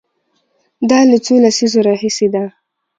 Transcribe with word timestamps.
دا 0.89 0.99
له 1.09 1.17
څو 1.25 1.33
لسیزو 1.43 1.79
راهیسې 1.87 2.27
ده. 2.33 2.43